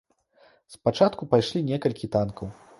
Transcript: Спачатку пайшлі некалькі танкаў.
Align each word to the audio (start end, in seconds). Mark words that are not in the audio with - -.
Спачатку 0.77 1.29
пайшлі 1.35 1.63
некалькі 1.71 2.13
танкаў. 2.17 2.47